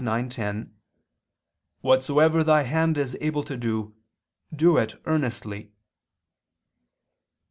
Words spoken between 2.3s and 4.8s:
thy hand is able to do, do